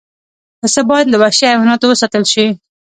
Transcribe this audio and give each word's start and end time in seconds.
پسه 0.59 0.81
باید 0.89 1.07
له 1.11 1.17
وحشي 1.21 1.45
حیواناتو 1.51 1.85
وساتل 1.89 2.23
شي. 2.33 2.45